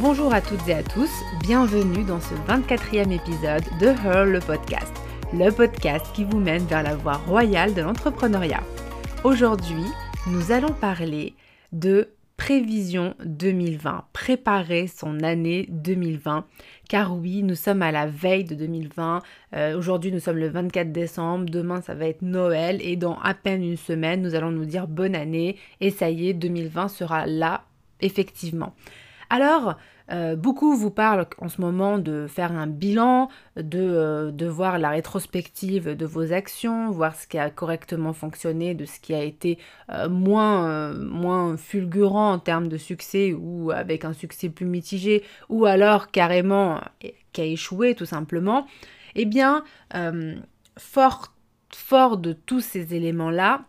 Bonjour 0.00 0.32
à 0.32 0.40
toutes 0.40 0.66
et 0.66 0.72
à 0.72 0.82
tous, 0.82 1.10
bienvenue 1.42 2.04
dans 2.04 2.20
ce 2.20 2.32
24e 2.48 3.12
épisode 3.12 3.64
de 3.78 3.88
Her 3.88 4.24
le 4.24 4.38
podcast, 4.40 4.90
le 5.34 5.50
podcast 5.50 6.06
qui 6.14 6.24
vous 6.24 6.38
mène 6.38 6.64
vers 6.64 6.82
la 6.82 6.96
voie 6.96 7.18
royale 7.18 7.74
de 7.74 7.82
l'entrepreneuriat. 7.82 8.62
Aujourd'hui, 9.24 9.84
nous 10.26 10.52
allons 10.52 10.72
parler 10.72 11.34
de 11.72 12.08
prévision 12.38 13.14
2020, 13.26 14.04
préparer 14.14 14.86
son 14.86 15.22
année 15.22 15.66
2020. 15.68 16.46
Car 16.88 17.14
oui, 17.14 17.42
nous 17.42 17.54
sommes 17.54 17.82
à 17.82 17.92
la 17.92 18.06
veille 18.06 18.44
de 18.44 18.54
2020. 18.54 19.20
Euh, 19.54 19.76
aujourd'hui, 19.76 20.12
nous 20.12 20.20
sommes 20.20 20.38
le 20.38 20.48
24 20.48 20.92
décembre. 20.92 21.44
Demain, 21.44 21.82
ça 21.82 21.92
va 21.92 22.06
être 22.06 22.22
Noël. 22.22 22.78
Et 22.80 22.96
dans 22.96 23.18
à 23.18 23.34
peine 23.34 23.62
une 23.62 23.76
semaine, 23.76 24.22
nous 24.22 24.34
allons 24.34 24.50
nous 24.50 24.64
dire 24.64 24.88
bonne 24.88 25.14
année. 25.14 25.58
Et 25.82 25.90
ça 25.90 26.08
y 26.08 26.30
est, 26.30 26.32
2020 26.32 26.88
sera 26.88 27.26
là, 27.26 27.64
effectivement. 28.00 28.74
Alors, 29.32 29.76
euh, 30.10 30.34
beaucoup 30.34 30.76
vous 30.76 30.90
parlent 30.90 31.24
en 31.38 31.48
ce 31.48 31.60
moment 31.60 31.98
de 31.98 32.26
faire 32.26 32.50
un 32.50 32.66
bilan, 32.66 33.28
de, 33.56 33.78
euh, 33.78 34.30
de, 34.32 34.46
voir 34.46 34.78
la 34.78 34.90
rétrospective 34.90 35.96
de 35.96 36.04
vos 36.04 36.32
actions, 36.32 36.90
voir 36.90 37.14
ce 37.14 37.28
qui 37.28 37.38
a 37.38 37.48
correctement 37.48 38.12
fonctionné, 38.12 38.74
de 38.74 38.84
ce 38.84 38.98
qui 38.98 39.14
a 39.14 39.22
été 39.22 39.58
euh, 39.90 40.08
moins, 40.08 40.92
moins 40.94 41.56
fulgurant 41.56 42.32
en 42.32 42.38
termes 42.40 42.66
de 42.66 42.76
succès 42.76 43.32
ou 43.32 43.70
avec 43.70 44.04
un 44.04 44.12
succès 44.12 44.48
plus 44.48 44.66
mitigé, 44.66 45.22
ou 45.48 45.64
alors 45.64 46.10
carrément 46.10 46.80
qui 47.32 47.40
a 47.40 47.44
échoué 47.44 47.94
tout 47.94 48.06
simplement. 48.06 48.66
Eh 49.14 49.26
bien, 49.26 49.64
fort, 50.76 51.32
fort 51.72 52.16
de 52.16 52.32
tous 52.32 52.60
ces 52.60 52.94
éléments-là, 52.94 53.62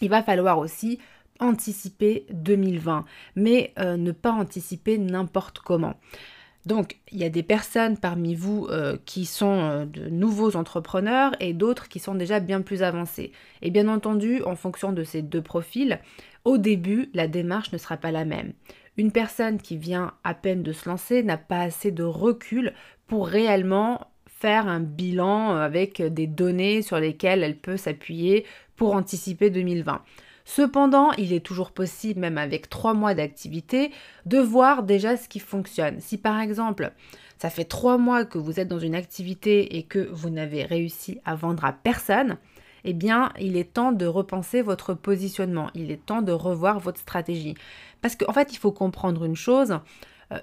il 0.00 0.08
va 0.08 0.22
falloir 0.22 0.58
aussi 0.58 0.98
anticiper 1.40 2.26
2020, 2.32 3.04
mais 3.36 3.72
euh, 3.78 3.96
ne 3.96 4.12
pas 4.12 4.32
anticiper 4.32 4.98
n'importe 4.98 5.58
comment. 5.58 5.94
Donc, 6.66 6.98
il 7.10 7.18
y 7.18 7.24
a 7.24 7.30
des 7.30 7.42
personnes 7.42 7.96
parmi 7.96 8.34
vous 8.34 8.66
euh, 8.70 8.98
qui 9.06 9.24
sont 9.24 9.60
euh, 9.60 9.86
de 9.86 10.10
nouveaux 10.10 10.56
entrepreneurs 10.56 11.32
et 11.40 11.54
d'autres 11.54 11.88
qui 11.88 11.98
sont 11.98 12.14
déjà 12.14 12.38
bien 12.38 12.60
plus 12.60 12.82
avancés. 12.82 13.32
Et 13.62 13.70
bien 13.70 13.88
entendu, 13.88 14.42
en 14.42 14.56
fonction 14.56 14.92
de 14.92 15.02
ces 15.02 15.22
deux 15.22 15.40
profils, 15.40 15.98
au 16.44 16.58
début, 16.58 17.08
la 17.14 17.28
démarche 17.28 17.72
ne 17.72 17.78
sera 17.78 17.96
pas 17.96 18.10
la 18.10 18.26
même. 18.26 18.52
Une 18.98 19.10
personne 19.10 19.58
qui 19.58 19.78
vient 19.78 20.12
à 20.22 20.34
peine 20.34 20.62
de 20.62 20.72
se 20.72 20.88
lancer 20.88 21.22
n'a 21.22 21.38
pas 21.38 21.60
assez 21.60 21.90
de 21.90 22.04
recul 22.04 22.74
pour 23.06 23.26
réellement 23.26 24.08
faire 24.26 24.68
un 24.68 24.80
bilan 24.80 25.56
avec 25.56 26.02
des 26.02 26.26
données 26.26 26.82
sur 26.82 26.98
lesquelles 26.98 27.42
elle 27.42 27.58
peut 27.58 27.76
s'appuyer 27.76 28.44
pour 28.76 28.94
anticiper 28.94 29.50
2020. 29.50 30.02
Cependant, 30.52 31.12
il 31.12 31.32
est 31.32 31.46
toujours 31.46 31.70
possible, 31.70 32.18
même 32.18 32.36
avec 32.36 32.68
trois 32.68 32.92
mois 32.92 33.14
d'activité, 33.14 33.92
de 34.26 34.38
voir 34.38 34.82
déjà 34.82 35.16
ce 35.16 35.28
qui 35.28 35.38
fonctionne. 35.38 36.00
Si 36.00 36.18
par 36.18 36.40
exemple, 36.40 36.90
ça 37.38 37.50
fait 37.50 37.64
trois 37.64 37.98
mois 37.98 38.24
que 38.24 38.36
vous 38.36 38.58
êtes 38.58 38.66
dans 38.66 38.80
une 38.80 38.96
activité 38.96 39.76
et 39.76 39.84
que 39.84 40.08
vous 40.10 40.28
n'avez 40.28 40.64
réussi 40.64 41.20
à 41.24 41.36
vendre 41.36 41.64
à 41.64 41.72
personne, 41.72 42.36
eh 42.82 42.94
bien, 42.94 43.32
il 43.38 43.56
est 43.56 43.74
temps 43.74 43.92
de 43.92 44.06
repenser 44.06 44.60
votre 44.60 44.92
positionnement, 44.92 45.70
il 45.76 45.92
est 45.92 46.04
temps 46.04 46.20
de 46.20 46.32
revoir 46.32 46.80
votre 46.80 46.98
stratégie. 46.98 47.54
Parce 48.02 48.16
qu'en 48.16 48.32
fait, 48.32 48.52
il 48.52 48.58
faut 48.58 48.72
comprendre 48.72 49.24
une 49.24 49.36
chose, 49.36 49.78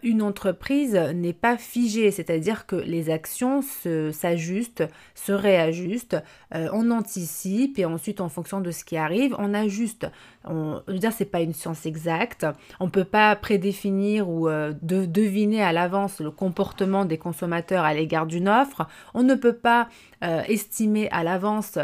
une 0.04 0.22
entreprise 0.22 0.96
n'est 0.96 1.34
pas 1.34 1.58
figée, 1.58 2.12
c'est-à-dire 2.12 2.66
que 2.66 2.76
les 2.76 3.10
actions 3.10 3.62
s'ajustent, 3.62 4.84
se, 5.16 5.32
réajustent, 5.32 6.18
euh, 6.54 6.68
on 6.74 6.92
anticipe 6.92 7.80
et 7.80 7.86
ensuite 7.86 8.20
en 8.20 8.28
fonction 8.28 8.60
de 8.60 8.72
ce 8.72 8.84
qui 8.84 8.98
arrive, 8.98 9.36
on 9.40 9.54
ajuste. 9.54 10.08
On, 10.44 10.82
je 10.88 10.94
veux 10.94 11.00
dire, 11.00 11.14
c'est 11.14 11.26
pas 11.26 11.40
une 11.40 11.54
science 11.54 11.86
exacte. 11.86 12.46
On 12.82 12.90
peut 12.90 13.06
pas 13.06 13.36
prédéfinir 13.38 14.30
ou 14.30 14.50
euh, 14.50 14.74
deviner 14.82 15.64
à 15.64 15.72
l'avance 15.72 16.20
le 16.20 16.32
comportement 16.32 17.06
des 17.06 17.18
consommateurs 17.18 17.86
à 17.86 17.94
l'égard 17.94 18.26
d'une 18.26 18.50
offre. 18.50 18.88
On 19.14 19.24
ne 19.24 19.36
peut 19.36 19.56
pas 19.56 19.88
estimer 20.22 21.10
à 21.12 21.24
l'avance 21.24 21.78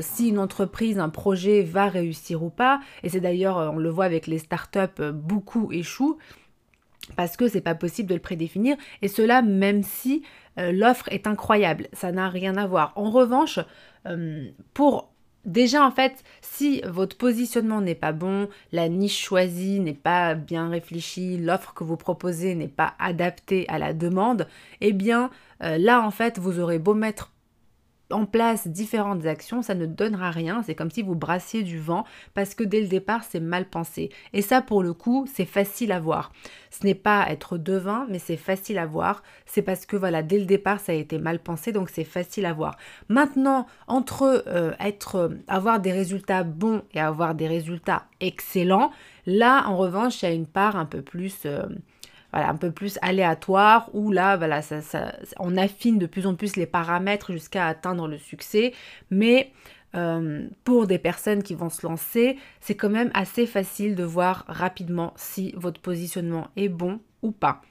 si 0.00 0.28
une 0.28 0.38
entreprise, 0.38 1.00
un 1.00 1.08
projet 1.08 1.62
va 1.62 1.88
réussir 1.88 2.44
ou 2.44 2.48
pas. 2.48 2.80
Et 3.02 3.08
c'est 3.08 3.20
d'ailleurs, 3.20 3.56
on 3.74 3.78
le 3.78 3.90
voit 3.90 4.04
avec 4.04 4.28
les 4.28 4.38
startups, 4.38 5.02
beaucoup 5.12 5.72
échouent 5.72 6.16
parce 7.14 7.36
que 7.36 7.48
c'est 7.48 7.60
pas 7.60 7.74
possible 7.74 8.08
de 8.08 8.14
le 8.14 8.20
prédéfinir 8.20 8.76
et 9.02 9.08
cela 9.08 9.42
même 9.42 9.82
si 9.82 10.22
euh, 10.58 10.72
l'offre 10.72 11.08
est 11.10 11.26
incroyable, 11.26 11.88
ça 11.92 12.12
n'a 12.12 12.28
rien 12.28 12.56
à 12.56 12.66
voir. 12.66 12.92
En 12.96 13.10
revanche, 13.10 13.60
euh, 14.06 14.48
pour 14.74 15.10
déjà 15.44 15.86
en 15.86 15.90
fait, 15.90 16.24
si 16.40 16.82
votre 16.84 17.16
positionnement 17.16 17.80
n'est 17.80 17.94
pas 17.94 18.12
bon, 18.12 18.48
la 18.72 18.88
niche 18.88 19.22
choisie 19.22 19.80
n'est 19.80 19.94
pas 19.94 20.34
bien 20.34 20.68
réfléchie, 20.68 21.38
l'offre 21.38 21.74
que 21.74 21.84
vous 21.84 21.96
proposez 21.96 22.54
n'est 22.54 22.68
pas 22.68 22.94
adaptée 22.98 23.64
à 23.68 23.78
la 23.78 23.92
demande, 23.92 24.48
eh 24.80 24.92
bien 24.92 25.30
euh, 25.62 25.78
là 25.78 26.02
en 26.02 26.10
fait, 26.10 26.38
vous 26.38 26.58
aurez 26.58 26.78
beau 26.78 26.94
mettre 26.94 27.32
en 28.10 28.24
place 28.24 28.68
différentes 28.68 29.26
actions, 29.26 29.62
ça 29.62 29.74
ne 29.74 29.86
donnera 29.86 30.30
rien. 30.30 30.62
C'est 30.64 30.74
comme 30.74 30.90
si 30.90 31.02
vous 31.02 31.14
brassiez 31.14 31.62
du 31.62 31.78
vent 31.78 32.04
parce 32.34 32.54
que 32.54 32.64
dès 32.64 32.80
le 32.80 32.86
départ, 32.86 33.24
c'est 33.24 33.40
mal 33.40 33.68
pensé. 33.68 34.10
Et 34.32 34.42
ça, 34.42 34.62
pour 34.62 34.82
le 34.82 34.92
coup, 34.92 35.26
c'est 35.32 35.44
facile 35.44 35.92
à 35.92 36.00
voir. 36.00 36.32
Ce 36.70 36.84
n'est 36.84 36.94
pas 36.94 37.26
être 37.28 37.58
devin, 37.58 38.06
mais 38.08 38.18
c'est 38.18 38.36
facile 38.36 38.78
à 38.78 38.86
voir. 38.86 39.22
C'est 39.44 39.62
parce 39.62 39.86
que 39.86 39.96
voilà, 39.96 40.22
dès 40.22 40.38
le 40.38 40.46
départ, 40.46 40.80
ça 40.80 40.92
a 40.92 40.94
été 40.94 41.18
mal 41.18 41.38
pensé, 41.38 41.72
donc 41.72 41.90
c'est 41.90 42.04
facile 42.04 42.46
à 42.46 42.52
voir. 42.52 42.76
Maintenant, 43.08 43.66
entre 43.86 44.44
euh, 44.46 44.72
être, 44.78 45.30
avoir 45.48 45.80
des 45.80 45.92
résultats 45.92 46.44
bons 46.44 46.82
et 46.92 47.00
avoir 47.00 47.34
des 47.34 47.48
résultats 47.48 48.04
excellents, 48.20 48.90
là, 49.26 49.64
en 49.66 49.76
revanche, 49.76 50.22
il 50.22 50.26
y 50.26 50.28
a 50.28 50.34
une 50.34 50.46
part 50.46 50.76
un 50.76 50.86
peu 50.86 51.02
plus 51.02 51.40
euh, 51.46 51.66
voilà, 52.32 52.48
un 52.48 52.56
peu 52.56 52.70
plus 52.70 52.98
aléatoire, 53.02 53.90
où 53.92 54.10
là, 54.10 54.36
voilà, 54.36 54.62
ça, 54.62 54.80
on 55.38 55.56
affine 55.56 55.98
de 55.98 56.06
plus 56.06 56.26
en 56.26 56.34
plus 56.34 56.56
les 56.56 56.66
paramètres 56.66 57.32
jusqu'à 57.32 57.66
atteindre 57.66 58.08
le 58.08 58.18
succès. 58.18 58.72
Mais 59.10 59.52
euh, 59.94 60.46
pour 60.64 60.86
des 60.86 60.98
personnes 60.98 61.42
qui 61.42 61.54
vont 61.54 61.70
se 61.70 61.86
lancer, 61.86 62.36
c'est 62.60 62.74
quand 62.74 62.90
même 62.90 63.10
assez 63.14 63.46
facile 63.46 63.94
de 63.94 64.04
voir 64.04 64.44
rapidement 64.48 65.14
si 65.16 65.52
votre 65.56 65.80
positionnement 65.80 66.48
est 66.56 66.68
bon 66.68 67.00
ou 67.22 67.30
pas, 67.30 67.62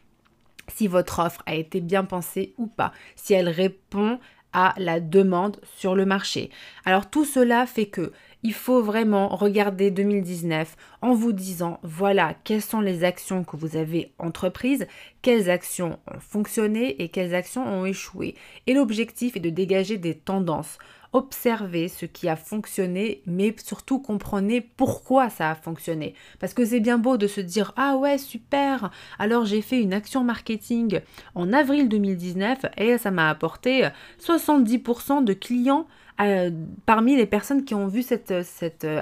si 0.67 0.88
votre 0.88 1.19
offre 1.19 1.44
a 1.45 1.53
été 1.53 1.81
bien 1.81 2.03
pensée 2.03 2.53
ou 2.57 2.67
pas, 2.67 2.94
si 3.15 3.33
elle 3.33 3.49
répond 3.49 4.19
à 4.53 4.73
la 4.77 5.01
demande 5.01 5.57
sur 5.75 5.95
le 5.95 6.05
marché. 6.05 6.49
Alors 6.85 7.09
tout 7.09 7.25
cela 7.25 7.65
fait 7.65 7.88
que 7.88 8.13
il 8.45 8.53
faut 8.53 8.83
vraiment 8.83 9.29
regarder 9.29 9.89
2019 9.89 10.78
en 11.01 11.16
vous 11.16 11.33
disant 11.33 11.79
voilà 11.81 12.35
quelles 12.44 12.61
sont 12.61 12.79
les 12.79 13.03
actions 13.03 13.44
que 13.44 13.57
vous 13.57 13.75
avez 13.75 14.13
entreprises, 14.19 14.85
quelles 15.23 15.50
actions 15.50 15.97
ont 16.13 16.19
fonctionné 16.19 17.01
et 17.01 17.09
quelles 17.09 17.33
actions 17.33 17.66
ont 17.66 17.85
échoué. 17.85 18.35
Et 18.67 18.75
l'objectif 18.75 19.35
est 19.35 19.39
de 19.39 19.50
dégager 19.50 19.97
des 19.97 20.13
tendances. 20.13 20.78
Observez 21.11 21.88
ce 21.88 22.06
qui 22.06 22.29
a 22.29 22.35
fonctionné, 22.35 23.23
mais 23.25 23.56
surtout 23.63 24.00
comprenez 24.00 24.62
pourquoi 24.62 25.31
ça 25.31 25.50
a 25.50 25.56
fonctionné. 25.56 26.13
Parce 26.39 26.53
que 26.53 26.66
c'est 26.66 26.81
bien 26.81 27.00
beau 27.00 27.17
de 27.17 27.25
se 27.25 27.41
dire 27.41 27.73
Ah 27.77 27.97
ouais, 27.97 28.19
super 28.19 28.91
Alors 29.17 29.45
j'ai 29.45 29.63
fait 29.63 29.81
une 29.81 29.94
action 29.94 30.23
marketing 30.23 31.00
en 31.33 31.51
avril 31.51 31.89
2019 31.89 32.67
et 32.77 33.00
ça 33.00 33.09
m'a 33.09 33.31
apporté 33.31 33.89
70% 34.22 35.23
de 35.23 35.33
clients 35.33 35.88
euh, 36.21 36.49
parmi 36.85 37.15
les 37.15 37.25
personnes 37.25 37.65
qui 37.65 37.73
ont 37.73 37.87
vu 37.87 38.01
cette, 38.01 38.43
cette, 38.43 38.85
euh, 38.85 39.01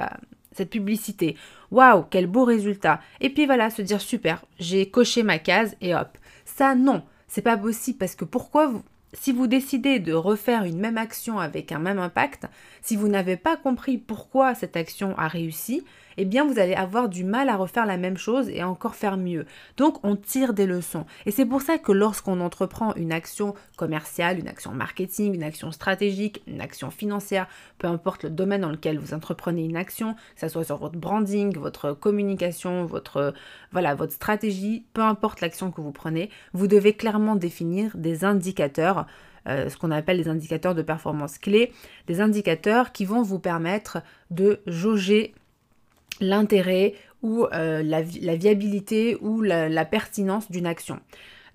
cette 0.51 0.69
publicité. 0.69 1.35
Waouh, 1.71 2.05
quel 2.09 2.27
beau 2.27 2.43
résultat. 2.43 3.01
Et 3.21 3.29
puis 3.29 3.45
voilà, 3.45 3.69
se 3.69 3.81
dire 3.81 4.01
super, 4.01 4.43
j'ai 4.59 4.89
coché 4.89 5.23
ma 5.23 5.39
case 5.39 5.75
et 5.81 5.95
hop. 5.95 6.17
Ça, 6.45 6.75
non, 6.75 7.03
c'est 7.27 7.41
pas 7.41 7.57
possible 7.57 7.97
parce 7.97 8.15
que 8.15 8.25
pourquoi 8.25 8.67
vous, 8.67 8.83
si 9.13 9.31
vous 9.31 9.47
décidez 9.47 9.99
de 9.99 10.13
refaire 10.13 10.63
une 10.63 10.79
même 10.79 10.97
action 10.97 11.39
avec 11.39 11.71
un 11.71 11.79
même 11.79 11.99
impact, 11.99 12.47
si 12.81 12.95
vous 12.95 13.07
n'avez 13.07 13.37
pas 13.37 13.57
compris 13.57 13.97
pourquoi 13.97 14.55
cette 14.55 14.75
action 14.75 15.17
a 15.17 15.27
réussi, 15.27 15.83
eh 16.17 16.25
bien 16.25 16.45
vous 16.45 16.59
allez 16.59 16.73
avoir 16.73 17.09
du 17.09 17.23
mal 17.23 17.49
à 17.49 17.55
refaire 17.55 17.85
la 17.85 17.97
même 17.97 18.17
chose 18.17 18.49
et 18.49 18.63
encore 18.63 18.95
faire 18.95 19.17
mieux. 19.17 19.45
Donc 19.77 20.03
on 20.03 20.15
tire 20.15 20.53
des 20.53 20.65
leçons. 20.65 21.05
Et 21.25 21.31
c'est 21.31 21.45
pour 21.45 21.61
ça 21.61 21.77
que 21.77 21.91
lorsqu'on 21.91 22.39
entreprend 22.41 22.93
une 22.95 23.11
action 23.11 23.53
commerciale, 23.77 24.39
une 24.39 24.47
action 24.47 24.71
marketing, 24.71 25.33
une 25.35 25.43
action 25.43 25.71
stratégique, 25.71 26.41
une 26.47 26.61
action 26.61 26.91
financière, 26.91 27.47
peu 27.77 27.87
importe 27.87 28.23
le 28.23 28.29
domaine 28.29 28.61
dans 28.61 28.71
lequel 28.71 28.99
vous 28.99 29.13
entreprenez 29.13 29.63
une 29.63 29.77
action, 29.77 30.13
que 30.13 30.41
ce 30.41 30.47
soit 30.47 30.63
sur 30.63 30.77
votre 30.77 30.97
branding, 30.97 31.57
votre 31.57 31.93
communication, 31.93 32.85
votre 32.85 33.33
voilà, 33.71 33.95
votre 33.95 34.13
stratégie, 34.13 34.85
peu 34.93 35.01
importe 35.01 35.41
l'action 35.41 35.71
que 35.71 35.81
vous 35.81 35.91
prenez, 35.91 36.29
vous 36.53 36.67
devez 36.67 36.93
clairement 36.93 37.35
définir 37.35 37.91
des 37.95 38.25
indicateurs 38.25 39.05
euh, 39.47 39.69
ce 39.69 39.77
qu'on 39.77 39.91
appelle 39.91 40.17
des 40.17 40.29
indicateurs 40.29 40.73
de 40.73 40.81
performance 40.81 41.37
clés, 41.37 41.73
des 42.07 42.21
indicateurs 42.21 42.91
qui 42.93 43.03
vont 43.03 43.21
vous 43.21 43.39
permettre 43.39 44.01
de 44.31 44.61
jauger 44.67 45.33
l'intérêt 46.19 46.93
ou 47.21 47.45
euh, 47.45 47.81
la, 47.83 48.01
viabilité 48.01 49.17
ou 49.21 49.41
la, 49.41 49.85
pertinence 49.85 50.51
d'une 50.51 50.65
action. 50.65 50.99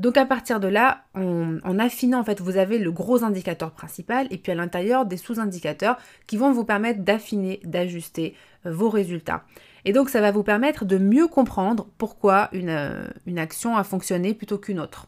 Donc 0.01 0.17
à 0.17 0.25
partir 0.25 0.61
de 0.61 0.69
là, 0.69 1.05
en 1.15 1.79
affinant, 1.79 2.21
en 2.21 2.25
fait, 2.25 2.41
vous 2.41 2.57
avez 2.57 2.79
le 2.79 2.93
gros 2.93 3.25
indicateur 3.25 3.73
principal 3.73 4.29
et 4.31 4.39
puis 4.39 4.53
à 4.53 4.55
l'intérieur 4.55 5.07
des 5.07 5.17
sous-indicateurs 5.17 5.99
qui 6.29 6.37
vont 6.37 6.53
vous 6.53 6.65
permettre 6.65 7.01
d'affiner, 7.01 7.61
d'ajuster 7.65 8.35
euh, 8.67 8.73
vos 8.73 8.91
résultats. 8.91 9.45
Et 9.85 9.93
donc 9.93 10.09
ça 10.09 10.21
va 10.21 10.31
vous 10.31 10.43
permettre 10.43 10.85
de 10.85 10.99
mieux 10.99 11.27
comprendre 11.27 11.89
pourquoi 11.99 12.49
une, 12.53 12.69
euh, 12.69 13.07
une 13.27 13.39
action 13.39 13.77
a 13.77 13.85
fonctionné 13.85 14.35
plutôt 14.35 14.59
qu'une 14.59 14.81
autre. 14.81 15.07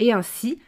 Et 0.00 0.12
ainsi, 0.12 0.58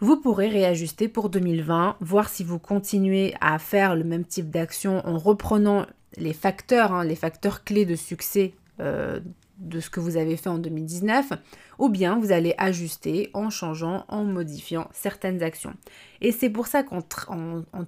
vous 0.00 0.16
pourrez 0.16 0.48
réajuster 0.48 1.08
pour 1.08 1.28
2020, 1.28 1.96
voir 2.00 2.28
si 2.28 2.44
vous 2.44 2.58
continuez 2.58 3.34
à 3.40 3.58
faire 3.58 3.94
le 3.94 4.04
même 4.04 4.24
type 4.24 4.50
d'action 4.50 5.06
en 5.06 5.18
reprenant 5.18 5.86
les 6.16 6.32
facteurs, 6.32 6.92
hein, 6.92 7.04
les 7.04 7.16
facteurs 7.16 7.64
clés 7.64 7.86
de 7.86 7.96
succès 7.96 8.54
euh, 8.80 9.20
de 9.58 9.78
ce 9.78 9.88
que 9.88 10.00
vous 10.00 10.16
avez 10.16 10.36
fait 10.36 10.48
en 10.48 10.58
2019, 10.58 11.32
ou 11.78 11.88
bien 11.88 12.18
vous 12.18 12.32
allez 12.32 12.54
ajuster 12.58 13.30
en 13.34 13.50
changeant, 13.50 14.04
en 14.08 14.24
modifiant 14.24 14.88
certaines 14.92 15.42
actions. 15.42 15.74
Et 16.20 16.32
c'est 16.32 16.50
pour 16.50 16.66
ça 16.66 16.82
qu'on 16.82 17.02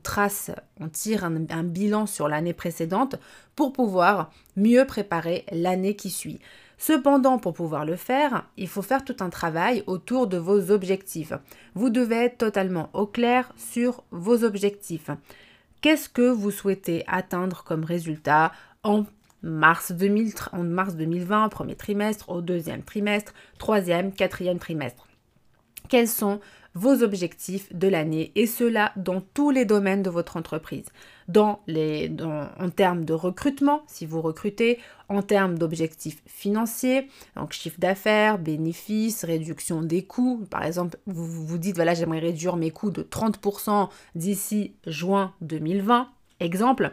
trace, 0.02 0.50
on 0.80 0.88
tire 0.88 1.24
un 1.24 1.64
bilan 1.64 2.06
sur 2.06 2.28
l'année 2.28 2.52
précédente 2.52 3.16
pour 3.56 3.72
pouvoir 3.72 4.30
mieux 4.56 4.86
préparer 4.86 5.44
l'année 5.50 5.96
qui 5.96 6.10
suit. 6.10 6.38
Cependant, 6.78 7.38
pour 7.38 7.54
pouvoir 7.54 7.84
le 7.84 7.96
faire, 7.96 8.46
il 8.56 8.68
faut 8.68 8.82
faire 8.82 9.04
tout 9.04 9.16
un 9.20 9.30
travail 9.30 9.82
autour 9.86 10.26
de 10.26 10.36
vos 10.36 10.70
objectifs. 10.70 11.32
Vous 11.74 11.90
devez 11.90 12.16
être 12.16 12.38
totalement 12.38 12.90
au 12.92 13.06
clair 13.06 13.52
sur 13.56 14.04
vos 14.10 14.44
objectifs. 14.44 15.10
Qu'est-ce 15.80 16.08
que 16.08 16.30
vous 16.30 16.50
souhaitez 16.50 17.04
atteindre 17.06 17.64
comme 17.64 17.84
résultat 17.84 18.52
en 18.82 19.04
mars, 19.42 19.92
2020, 19.92 21.48
premier 21.48 21.76
trimestre, 21.76 22.30
au 22.30 22.40
deuxième 22.40 22.82
trimestre, 22.82 23.34
troisième, 23.58 24.12
quatrième 24.12 24.58
trimestre? 24.58 25.06
Quels 25.88 26.08
sont 26.08 26.40
vos 26.76 27.02
objectifs 27.02 27.74
de 27.74 27.88
l'année 27.88 28.32
et 28.34 28.46
cela 28.46 28.92
dans 28.96 29.22
tous 29.22 29.50
les 29.50 29.64
domaines 29.64 30.02
de 30.02 30.10
votre 30.10 30.36
entreprise. 30.36 30.84
Dans 31.26 31.60
les, 31.66 32.12
en 32.20 32.68
termes 32.68 33.06
de 33.06 33.14
recrutement, 33.14 33.82
si 33.86 34.04
vous 34.04 34.20
recrutez, 34.20 34.78
en 35.08 35.22
termes 35.22 35.58
d'objectifs 35.58 36.22
financiers, 36.26 37.08
donc 37.34 37.52
chiffre 37.52 37.80
d'affaires, 37.80 38.38
bénéfices, 38.38 39.24
réduction 39.24 39.80
des 39.80 40.04
coûts. 40.04 40.46
Par 40.50 40.64
exemple, 40.64 40.98
vous 41.06 41.46
vous 41.46 41.58
dites, 41.58 41.76
voilà, 41.76 41.94
j'aimerais 41.94 42.18
réduire 42.18 42.56
mes 42.56 42.70
coûts 42.70 42.90
de 42.90 43.02
30% 43.02 43.88
d'ici 44.14 44.74
juin 44.86 45.32
2020, 45.40 46.08
exemple. 46.40 46.92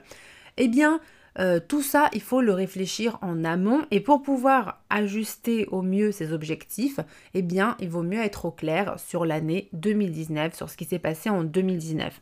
Eh 0.56 0.70
bien, 0.70 1.02
euh, 1.40 1.60
tout 1.66 1.82
ça, 1.82 2.10
il 2.14 2.22
faut 2.22 2.42
le 2.42 2.54
réfléchir 2.54 3.18
en 3.22 3.44
amont 3.44 3.82
et 3.92 4.00
pour 4.00 4.22
pouvoir 4.22 4.84
ajuster 4.90 5.68
au 5.72 5.82
mieux 5.82 6.12
ses 6.12 6.32
objectifs, 6.32 7.00
eh 7.34 7.42
bien, 7.42 7.76
il 7.80 7.90
vaut 7.90 8.04
mieux 8.04 8.22
être 8.22 8.46
au 8.46 8.52
clair 8.52 8.96
sur 9.00 9.26
l'année 9.26 9.70
2019, 9.74 10.54
sur 10.54 10.70
ce 10.70 10.78
qui 10.78 10.86
s'est 10.86 11.00
passé 11.00 11.30
en 11.30 11.44
2019. 11.44 12.22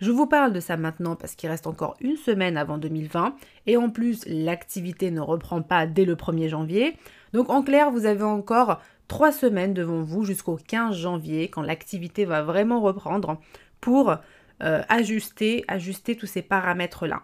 Je 0.00 0.10
vous 0.10 0.26
parle 0.26 0.52
de 0.52 0.60
ça 0.60 0.76
maintenant 0.76 1.14
parce 1.14 1.36
qu'il 1.36 1.48
reste 1.48 1.66
encore 1.68 1.96
une 2.00 2.16
semaine 2.16 2.56
avant 2.56 2.78
2020 2.78 3.36
et 3.66 3.76
en 3.76 3.88
plus 3.88 4.24
l'activité 4.26 5.12
ne 5.12 5.20
reprend 5.20 5.62
pas 5.62 5.86
dès 5.86 6.04
le 6.04 6.16
1er 6.16 6.48
janvier. 6.48 6.96
Donc 7.32 7.50
en 7.50 7.62
clair, 7.62 7.90
vous 7.90 8.04
avez 8.04 8.24
encore 8.24 8.80
trois 9.06 9.30
semaines 9.30 9.74
devant 9.74 10.02
vous 10.02 10.24
jusqu'au 10.24 10.56
15 10.56 10.96
janvier 10.96 11.48
quand 11.48 11.62
l'activité 11.62 12.24
va 12.24 12.42
vraiment 12.42 12.80
reprendre 12.80 13.40
pour 13.80 14.16
euh, 14.62 14.82
ajuster, 14.88 15.64
ajuster 15.68 16.16
tous 16.16 16.26
ces 16.26 16.42
paramètres-là 16.42 17.22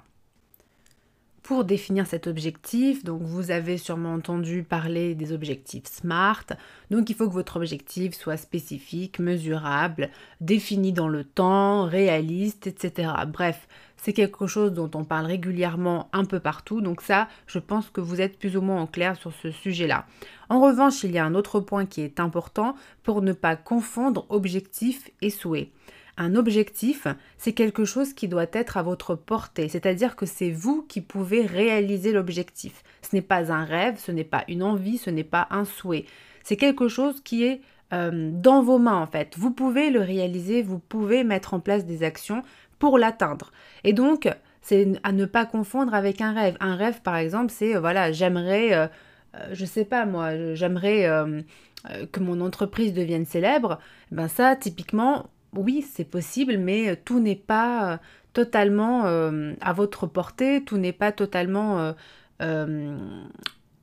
pour 1.48 1.64
définir 1.64 2.06
cet 2.06 2.26
objectif. 2.26 3.04
Donc 3.04 3.22
vous 3.22 3.50
avez 3.50 3.78
sûrement 3.78 4.12
entendu 4.12 4.64
parler 4.64 5.14
des 5.14 5.32
objectifs 5.32 5.86
SMART. 5.86 6.44
Donc 6.90 7.08
il 7.08 7.16
faut 7.16 7.26
que 7.26 7.32
votre 7.32 7.56
objectif 7.56 8.12
soit 8.12 8.36
spécifique, 8.36 9.18
mesurable, 9.18 10.10
défini 10.42 10.92
dans 10.92 11.08
le 11.08 11.24
temps, 11.24 11.86
réaliste, 11.86 12.66
etc. 12.66 13.12
Bref, 13.26 13.66
c'est 13.96 14.12
quelque 14.12 14.46
chose 14.46 14.74
dont 14.74 14.90
on 14.92 15.04
parle 15.04 15.24
régulièrement 15.24 16.10
un 16.12 16.26
peu 16.26 16.38
partout. 16.38 16.82
Donc 16.82 17.00
ça, 17.00 17.28
je 17.46 17.58
pense 17.58 17.88
que 17.88 18.02
vous 18.02 18.20
êtes 18.20 18.38
plus 18.38 18.58
ou 18.58 18.60
moins 18.60 18.82
en 18.82 18.86
clair 18.86 19.16
sur 19.16 19.32
ce 19.32 19.50
sujet-là. 19.50 20.04
En 20.50 20.60
revanche, 20.60 21.02
il 21.02 21.12
y 21.12 21.18
a 21.18 21.24
un 21.24 21.34
autre 21.34 21.60
point 21.60 21.86
qui 21.86 22.02
est 22.02 22.20
important 22.20 22.74
pour 23.02 23.22
ne 23.22 23.32
pas 23.32 23.56
confondre 23.56 24.26
objectif 24.28 25.10
et 25.22 25.30
souhait. 25.30 25.70
Un 26.20 26.34
objectif, 26.34 27.06
c'est 27.36 27.52
quelque 27.52 27.84
chose 27.84 28.12
qui 28.12 28.26
doit 28.26 28.48
être 28.52 28.76
à 28.76 28.82
votre 28.82 29.14
portée, 29.14 29.68
c'est-à-dire 29.68 30.16
que 30.16 30.26
c'est 30.26 30.50
vous 30.50 30.82
qui 30.82 31.00
pouvez 31.00 31.46
réaliser 31.46 32.10
l'objectif. 32.10 32.82
Ce 33.02 33.14
n'est 33.14 33.22
pas 33.22 33.52
un 33.52 33.64
rêve, 33.64 33.98
ce 33.98 34.10
n'est 34.10 34.24
pas 34.24 34.42
une 34.48 34.64
envie, 34.64 34.98
ce 34.98 35.10
n'est 35.10 35.22
pas 35.22 35.46
un 35.50 35.64
souhait. 35.64 36.06
C'est 36.42 36.56
quelque 36.56 36.88
chose 36.88 37.20
qui 37.20 37.44
est 37.44 37.60
euh, 37.92 38.30
dans 38.32 38.62
vos 38.64 38.78
mains 38.78 39.00
en 39.00 39.06
fait. 39.06 39.34
Vous 39.38 39.52
pouvez 39.52 39.90
le 39.90 40.00
réaliser, 40.00 40.60
vous 40.60 40.80
pouvez 40.80 41.22
mettre 41.22 41.54
en 41.54 41.60
place 41.60 41.86
des 41.86 42.02
actions 42.02 42.42
pour 42.80 42.98
l'atteindre. 42.98 43.52
Et 43.84 43.92
donc, 43.92 44.28
c'est 44.60 44.94
à 45.04 45.12
ne 45.12 45.24
pas 45.24 45.46
confondre 45.46 45.94
avec 45.94 46.20
un 46.20 46.32
rêve. 46.32 46.56
Un 46.58 46.74
rêve, 46.74 47.00
par 47.00 47.14
exemple, 47.14 47.52
c'est 47.52 47.76
euh, 47.76 47.80
voilà, 47.80 48.10
j'aimerais, 48.10 48.74
euh, 48.74 48.88
je 49.52 49.64
sais 49.64 49.84
pas 49.84 50.04
moi, 50.04 50.54
j'aimerais 50.54 51.08
que 52.10 52.18
mon 52.18 52.40
entreprise 52.40 52.92
devienne 52.92 53.24
célèbre. 53.24 53.78
Ben 54.10 54.26
ça, 54.26 54.56
typiquement, 54.56 55.26
oui, 55.54 55.82
c'est 55.82 56.04
possible, 56.04 56.58
mais 56.58 56.90
euh, 56.90 56.96
tout 57.02 57.20
n'est 57.20 57.36
pas 57.36 57.92
euh, 57.92 57.96
totalement 58.32 59.06
euh, 59.06 59.54
à 59.60 59.72
votre 59.72 60.06
portée, 60.06 60.62
tout 60.64 60.76
n'est 60.78 60.92
pas 60.92 61.12
totalement 61.12 61.94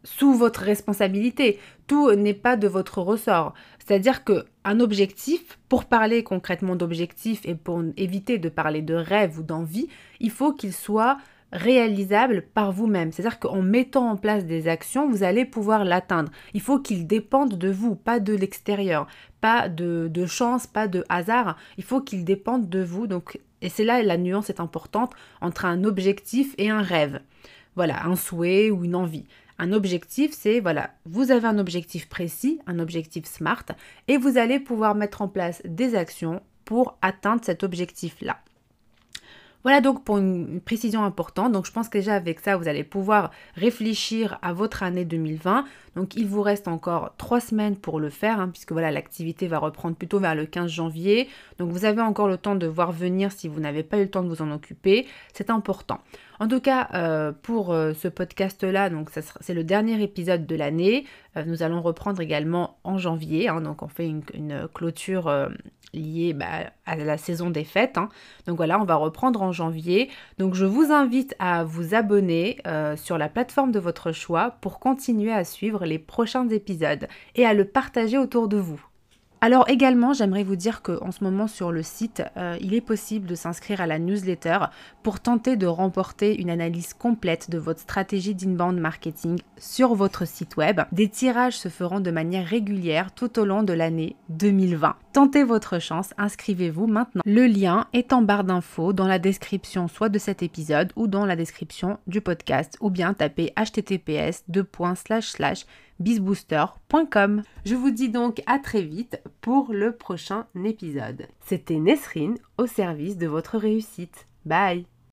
sous 0.03 0.33
votre 0.33 0.61
responsabilité, 0.61 1.59
tout 1.87 2.13
n'est 2.13 2.35
pas 2.35 2.55
de 2.55 2.67
votre 2.67 3.01
ressort. 3.01 3.53
C'est-à-dire 3.79 4.23
que 4.23 4.45
un 4.63 4.79
objectif, 4.79 5.59
pour 5.67 5.85
parler 5.85 6.23
concrètement 6.23 6.75
d'objectif 6.75 7.41
et 7.43 7.55
pour 7.55 7.83
éviter 7.97 8.37
de 8.37 8.49
parler 8.49 8.81
de 8.81 8.93
rêve 8.93 9.39
ou 9.39 9.43
d'envie, 9.43 9.89
il 10.19 10.31
faut 10.31 10.53
qu'il 10.53 10.73
soit 10.73 11.17
réalisable 11.55 12.43
par 12.53 12.71
vous-même. 12.71 13.11
C'est-à-dire 13.11 13.39
qu'en 13.39 13.61
mettant 13.61 14.09
en 14.09 14.17
place 14.17 14.45
des 14.45 14.67
actions, 14.67 15.09
vous 15.09 15.23
allez 15.23 15.45
pouvoir 15.45 15.85
l'atteindre. 15.85 16.31
Il 16.53 16.61
faut 16.61 16.79
qu'il 16.79 17.07
dépende 17.07 17.57
de 17.57 17.69
vous, 17.69 17.95
pas 17.95 18.19
de 18.19 18.33
l'extérieur, 18.33 19.07
pas 19.41 19.69
de, 19.69 20.07
de, 20.11 20.25
chance, 20.25 20.67
pas 20.67 20.87
de 20.87 21.03
hasard. 21.09 21.57
Il 21.77 21.83
faut 21.83 22.01
qu'il 22.01 22.25
dépende 22.25 22.69
de 22.69 22.83
vous. 22.83 23.07
Donc, 23.07 23.39
et 23.61 23.69
c'est 23.69 23.85
là 23.85 24.03
la 24.03 24.17
nuance 24.17 24.49
est 24.49 24.59
importante 24.59 25.13
entre 25.41 25.65
un 25.65 25.83
objectif 25.83 26.53
et 26.57 26.69
un 26.69 26.81
rêve. 26.81 27.21
Voilà, 27.75 28.05
un 28.05 28.15
souhait 28.15 28.69
ou 28.69 28.83
une 28.85 28.95
envie. 28.95 29.25
Un 29.57 29.71
objectif, 29.71 30.31
c'est 30.33 30.59
voilà, 30.59 30.91
vous 31.05 31.31
avez 31.31 31.47
un 31.47 31.59
objectif 31.59 32.09
précis, 32.09 32.59
un 32.67 32.79
objectif 32.79 33.25
SMART, 33.25 33.65
et 34.09 34.17
vous 34.17 34.37
allez 34.37 34.59
pouvoir 34.59 34.95
mettre 34.95 35.21
en 35.21 35.29
place 35.29 35.61
des 35.63 35.95
actions 35.95 36.41
pour 36.65 36.97
atteindre 37.01 37.41
cet 37.45 37.63
objectif-là. 37.63 38.37
Voilà 39.65 39.81
donc 39.81 40.03
pour 40.03 40.19
une 40.19 40.61
précision 40.61 41.03
importante. 41.03 41.51
Donc 41.51 41.65
je 41.65 41.71
pense 41.71 41.89
que 41.89 41.97
déjà 41.97 42.13
avec 42.13 42.39
ça, 42.39 42.55
vous 42.55 42.67
allez 42.67 42.83
pouvoir 42.83 43.31
réfléchir 43.55 44.37
à 44.43 44.53
votre 44.53 44.83
année 44.83 45.05
2020. 45.05 45.65
Donc 45.95 46.15
il 46.15 46.27
vous 46.27 46.43
reste 46.43 46.67
encore 46.67 47.15
trois 47.17 47.39
semaines 47.39 47.75
pour 47.75 47.99
le 47.99 48.11
faire, 48.11 48.39
hein, 48.39 48.49
puisque 48.49 48.73
voilà, 48.73 48.91
l'activité 48.91 49.47
va 49.47 49.57
reprendre 49.57 49.95
plutôt 49.95 50.19
vers 50.19 50.35
le 50.35 50.45
15 50.45 50.69
janvier. 50.69 51.29
Donc 51.57 51.71
vous 51.71 51.83
avez 51.83 52.03
encore 52.03 52.27
le 52.27 52.37
temps 52.37 52.53
de 52.53 52.67
voir 52.67 52.91
venir 52.91 53.31
si 53.31 53.47
vous 53.47 53.59
n'avez 53.59 53.81
pas 53.81 53.97
eu 53.97 54.03
le 54.03 54.11
temps 54.11 54.21
de 54.21 54.29
vous 54.29 54.43
en 54.43 54.51
occuper. 54.51 55.07
C'est 55.33 55.49
important. 55.49 55.99
En 56.39 56.47
tout 56.47 56.59
cas, 56.59 56.89
euh, 56.93 57.31
pour 57.31 57.71
euh, 57.71 57.93
ce 57.93 58.07
podcast-là, 58.07 58.89
c'est 59.39 59.53
le 59.53 59.63
dernier 59.63 60.01
épisode 60.01 60.45
de 60.45 60.55
l'année. 60.55 61.05
Euh, 61.37 61.43
nous 61.45 61.63
allons 61.63 61.81
reprendre 61.81 62.21
également 62.21 62.77
en 62.83 62.97
janvier. 62.97 63.47
Hein. 63.47 63.61
donc 63.61 63.81
on 63.83 63.87
fait 63.87 64.07
une, 64.07 64.67
clôture 64.73 65.31
liée 65.93 66.33
bah, 66.33 66.71
à 66.85 66.95
la 66.95 67.17
saison 67.17 67.49
des 67.49 67.63
fêtes. 67.63 67.97
Hein. 67.97 68.09
Donc 68.47 68.57
voilà, 68.57 68.79
on 68.79 68.85
va 68.85 68.95
reprendre 68.95 69.41
en 69.41 69.51
janvier. 69.51 70.09
Donc 70.37 70.55
je 70.55 70.65
vous 70.65 70.91
invite 70.91 71.35
à 71.39 71.63
vous 71.63 71.95
abonner 71.95 72.57
sur 72.95 73.17
la 73.17 73.29
plateforme 73.29 73.71
de 73.71 73.79
votre 73.79 74.11
choix 74.11 74.57
pour 74.61 74.79
continuer 74.79 75.31
à 75.31 75.43
suivre 75.43 75.85
les 75.85 75.99
prochains 75.99 76.49
épisodes 76.49 77.07
et 77.35 77.45
à 77.45 77.53
le 77.53 77.65
partager 77.65 78.17
autour 78.17 78.47
de 78.47 78.57
vous. 78.57 78.83
Alors 79.45 79.69
également, 79.69 80.11
j'aimerais 80.11 80.41
vous 80.41 80.55
dire 80.55 80.81
qu'en 80.81 81.11
ce 81.11 81.23
moment 81.23 81.45
sur 81.45 81.71
le 81.71 81.83
site, 81.83 82.23
euh, 82.35 82.57
il 82.61 82.73
est 82.73 82.81
possible 82.81 83.27
de 83.27 83.35
s'inscrire 83.35 83.79
à 83.79 83.85
la 83.85 83.99
newsletter 83.99 84.57
pour 85.03 85.19
tenter 85.19 85.55
de 85.55 85.67
remporter 85.67 86.41
une 86.41 86.49
analyse 86.49 86.95
complète 86.95 87.51
de 87.51 87.59
votre 87.59 87.79
stratégie 87.79 88.33
d'inbound 88.33 88.79
marketing 88.79 89.37
sur 89.59 89.93
votre 89.93 90.25
site 90.25 90.57
web. 90.57 90.81
Des 90.91 91.09
tirages 91.09 91.59
se 91.59 91.69
feront 91.69 91.99
de 91.99 92.09
manière 92.09 92.47
régulière 92.47 93.11
tout 93.13 93.37
au 93.37 93.45
long 93.45 93.61
de 93.61 93.73
l'année 93.73 94.15
2020. 94.29 94.95
Tentez 95.13 95.43
votre 95.43 95.77
chance, 95.77 96.09
inscrivez-vous 96.17 96.87
maintenant. 96.87 97.21
Le 97.23 97.45
lien 97.45 97.85
est 97.93 98.13
en 98.13 98.23
barre 98.23 98.45
d'infos 98.45 98.93
dans 98.93 99.07
la 99.07 99.19
description 99.19 99.87
soit 99.87 100.09
de 100.09 100.17
cet 100.17 100.41
épisode 100.41 100.91
ou 100.95 101.05
dans 101.05 101.27
la 101.27 101.35
description 101.35 101.99
du 102.07 102.19
podcast 102.19 102.77
ou 102.81 102.89
bien 102.89 103.13
tapez 103.13 103.53
https 103.55 104.43
bizbooster.com. 105.99 107.43
Je 107.65 107.75
vous 107.75 107.91
dis 107.91 108.09
donc 108.09 108.41
à 108.45 108.59
très 108.59 108.81
vite 108.81 109.21
pour 109.41 109.73
le 109.73 109.95
prochain 109.95 110.45
épisode. 110.63 111.27
C'était 111.41 111.79
Nesrine 111.79 112.37
au 112.57 112.67
service 112.67 113.17
de 113.17 113.27
votre 113.27 113.57
réussite. 113.57 114.27
Bye 114.45 114.85